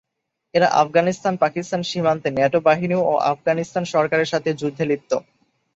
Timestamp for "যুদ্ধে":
4.61-4.83